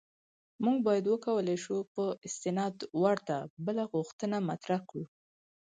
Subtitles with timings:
[0.65, 5.03] موږ باید وکولای شو په استناد ورته بله غوښتنه مطرح کړو.